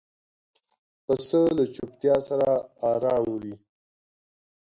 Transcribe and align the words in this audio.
پسه 1.05 1.41
له 1.57 1.63
چوپتیا 1.75 2.15
سره 2.27 2.47
آرام 2.91 3.21
وي. 3.41 3.55